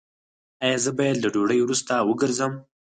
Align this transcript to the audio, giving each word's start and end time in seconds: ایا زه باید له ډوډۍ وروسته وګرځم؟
ایا 0.63 0.77
زه 0.83 0.91
باید 0.97 1.17
له 1.23 1.29
ډوډۍ 1.33 1.59
وروسته 1.61 1.93
وګرځم؟ 2.09 2.53